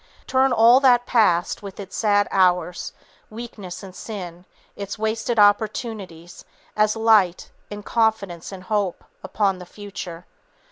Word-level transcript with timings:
Turn 0.25 0.51
all 0.51 0.79
that 0.79 1.05
past, 1.05 1.61
with 1.61 1.79
its 1.79 1.95
sad 1.95 2.27
hours, 2.31 2.91
weakness 3.29 3.83
and 3.83 3.95
sin, 3.95 4.45
its 4.75 4.97
wasted 4.97 5.37
opportunities 5.37 6.43
as 6.75 6.95
light; 6.95 7.51
in 7.69 7.83
confidence 7.83 8.51
and 8.51 8.63
hope, 8.63 9.03
upon 9.23 9.59
the 9.59 9.65
future. 9.67 10.25